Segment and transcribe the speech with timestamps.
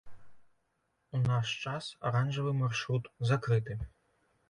[1.17, 3.83] У наш час аранжавы маршрут закрыты.